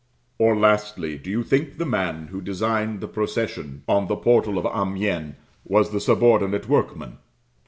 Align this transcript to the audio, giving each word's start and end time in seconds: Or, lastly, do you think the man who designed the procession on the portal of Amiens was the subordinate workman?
Or, 0.39 0.55
lastly, 0.55 1.19
do 1.19 1.29
you 1.29 1.43
think 1.43 1.77
the 1.77 1.85
man 1.85 2.29
who 2.29 2.41
designed 2.41 3.01
the 3.01 3.07
procession 3.07 3.83
on 3.87 4.07
the 4.07 4.15
portal 4.15 4.57
of 4.57 4.65
Amiens 4.65 5.35
was 5.63 5.91
the 5.91 6.01
subordinate 6.01 6.67
workman? 6.67 7.19